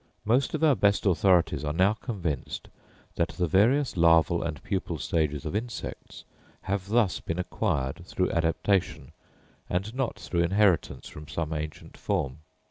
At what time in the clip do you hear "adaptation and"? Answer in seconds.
8.31-9.93